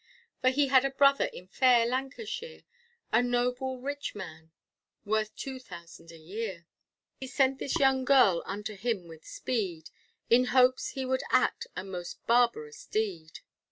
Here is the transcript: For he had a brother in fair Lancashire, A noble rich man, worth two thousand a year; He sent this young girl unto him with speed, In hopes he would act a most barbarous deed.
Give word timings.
For 0.39 0.49
he 0.49 0.69
had 0.69 0.83
a 0.83 0.89
brother 0.89 1.25
in 1.25 1.45
fair 1.45 1.85
Lancashire, 1.85 2.63
A 3.11 3.21
noble 3.21 3.79
rich 3.79 4.15
man, 4.15 4.49
worth 5.05 5.35
two 5.35 5.59
thousand 5.59 6.11
a 6.11 6.17
year; 6.17 6.65
He 7.19 7.27
sent 7.27 7.59
this 7.59 7.77
young 7.79 8.03
girl 8.03 8.41
unto 8.47 8.73
him 8.75 9.07
with 9.07 9.27
speed, 9.27 9.91
In 10.27 10.45
hopes 10.45 10.93
he 10.93 11.05
would 11.05 11.21
act 11.31 11.67
a 11.75 11.83
most 11.83 12.25
barbarous 12.25 12.87
deed. 12.87 13.41